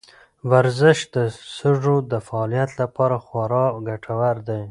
[0.51, 1.17] ورزش د
[1.57, 4.59] سږو د فعالیت لپاره خورا ګټور دی.